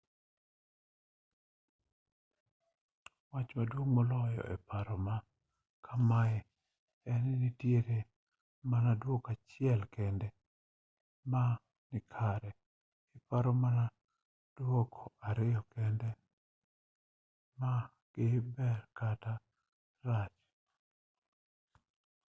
[3.31, 5.15] wach maduong moloyo e paro ma
[5.85, 6.35] kamae
[7.11, 7.99] en ni nitiere
[8.69, 10.27] mana duoko achiel kende
[11.31, 11.43] ma
[11.89, 12.51] nikare
[13.17, 13.85] iparo mana
[14.55, 16.09] duoko ariyo kende
[17.59, 17.73] ma
[18.11, 19.33] gin ber kata
[20.07, 20.35] rach